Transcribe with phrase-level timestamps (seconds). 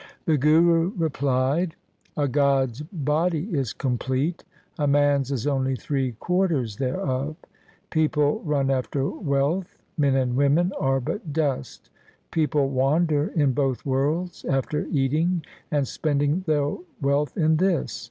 [0.25, 1.75] The Guru replied:—
[2.17, 4.43] A god's body is complete;
[4.79, 7.35] a man's is only three quarters thereof.
[7.91, 11.91] People run after wealth; men and women are but dust.
[12.31, 17.99] People wander in both worlds after eating and spending their wealth in this.